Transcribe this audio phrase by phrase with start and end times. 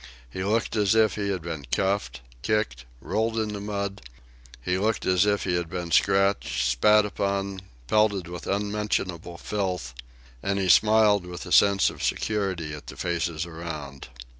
[0.31, 4.01] He looked as if he had been cuffed, kicked, rolled in the mud;
[4.59, 9.93] he looked as if he had been scratched, spat upon, pelted with unmentionable filth...
[10.41, 14.07] and he smiled with a sense of security at the faces around.